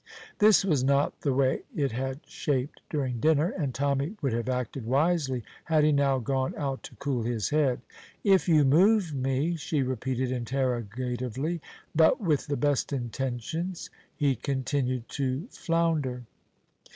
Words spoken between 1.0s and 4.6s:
the way it had shaped during dinner, and Tommy would have